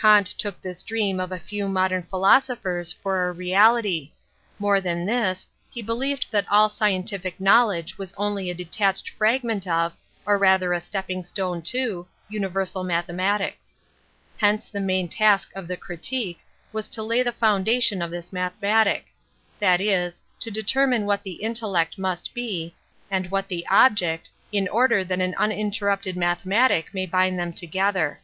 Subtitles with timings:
[0.00, 4.12] Kant ^ took this dream of a few modem philosophers for a reality;
[4.58, 9.92] more than this, he believed that all scientific knowledge was only a detached fragment of,
[10.24, 13.76] or rather a stepping stone to, universal mathematics,
[14.40, 16.40] Henr e the main task of the Critique
[16.72, 19.08] was to lay the foundation of this mathematic—
[19.60, 22.74] that is, to determine what the intellect must be,
[23.10, 28.18] and what the object, in order that an uninterrupted mathe matic may bind them together.